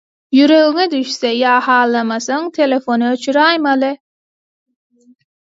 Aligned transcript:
Ýüregiňe 0.35 0.85
düşse 0.93 1.33
ýa 1.41 1.51
halamasaň 1.67 2.49
telefony 2.57 3.07
öçüräýmeli. 3.13 3.93